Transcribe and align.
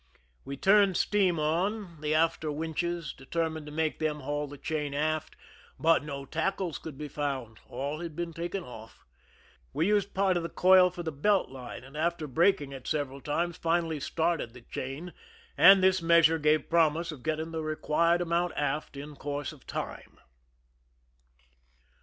We 0.45 0.57
turned 0.57 0.97
steam 0.97 1.39
on 1.39 2.01
the 2.01 2.15
after 2.15 2.51
winches, 2.51 3.13
determined 3.13 3.67
to 3.67 3.71
make 3.71 3.99
them 3.99 4.21
haul 4.21 4.47
the 4.47 4.57
chain 4.57 4.95
aft, 4.95 5.35
but 5.79 6.03
no 6.03 6.25
tackles 6.25 6.79
could 6.79 6.97
be 6.97 7.07
found; 7.07 7.59
all 7.69 7.99
had 7.99 8.15
been 8.15 8.33
taken 8.33 8.63
off. 8.63 9.05
We 9.73 9.85
used 9.85 10.15
part 10.15 10.37
of 10.37 10.41
the 10.41 10.49
coil 10.49 10.89
for 10.89 11.03
the 11.03 11.11
belt 11.11 11.51
line, 11.51 11.83
and 11.83 11.95
after 11.95 12.25
breaking 12.25 12.71
it 12.71 12.87
several 12.87 13.21
times 13.21 13.57
finally 13.57 13.99
started 13.99 14.55
the 14.55 14.61
chain, 14.61 15.13
and 15.55 15.83
this 15.83 16.01
measure 16.01 16.39
gave 16.39 16.67
promise 16.67 17.11
of 17.11 17.21
getting 17.21 17.51
the 17.51 17.61
required 17.61 18.21
amount 18.21 18.53
aft 18.55 18.97
in 18.97 19.15
course 19.15 19.53
of 19.53 19.67
time. 19.67 20.17